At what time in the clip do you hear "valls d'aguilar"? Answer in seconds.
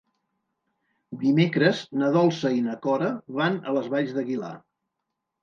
3.93-4.53